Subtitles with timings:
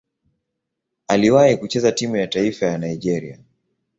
[1.07, 3.39] Aliwahi kucheza timu ya taifa ya Nigeria.